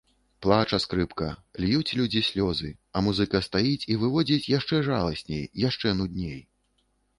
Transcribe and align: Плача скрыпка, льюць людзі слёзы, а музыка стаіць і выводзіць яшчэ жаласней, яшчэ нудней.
Плача 0.43 0.77
скрыпка, 0.85 1.27
льюць 1.65 1.95
людзі 1.99 2.21
слёзы, 2.29 2.71
а 2.95 3.05
музыка 3.09 3.43
стаіць 3.49 3.83
і 3.91 3.99
выводзіць 4.07 4.51
яшчэ 4.57 4.83
жаласней, 4.91 5.47
яшчэ 5.69 5.97
нудней. 6.03 6.37